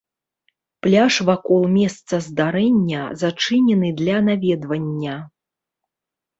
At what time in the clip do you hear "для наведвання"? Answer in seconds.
4.03-5.15